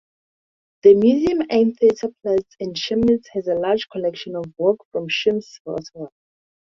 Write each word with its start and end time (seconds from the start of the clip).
The 0.81 0.95
Museum 0.95 1.41
am 1.51 1.73
Theaterplatz 1.75 2.55
in 2.57 2.73
Chemnitz 2.73 3.27
has 3.33 3.47
a 3.47 3.53
large 3.53 3.87
collection 3.91 4.35
of 4.35 4.45
work 4.57 4.79
from 4.91 5.05
Schmidt-Rottluff. 5.07 6.09